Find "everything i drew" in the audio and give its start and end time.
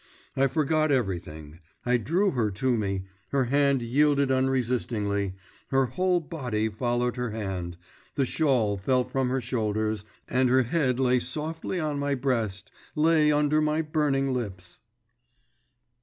0.91-2.31